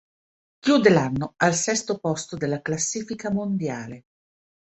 Chiude 0.57 0.89
l'anno 0.89 1.35
al 1.37 1.53
sesto 1.53 1.99
posto 1.99 2.35
della 2.35 2.63
classifica 2.63 3.29
mondiale. 3.31 4.05